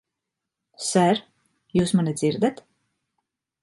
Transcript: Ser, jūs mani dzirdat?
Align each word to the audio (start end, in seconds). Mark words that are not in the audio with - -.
Ser, 0.85 1.21
jūs 1.81 1.97
mani 2.01 2.19
dzirdat? 2.19 2.69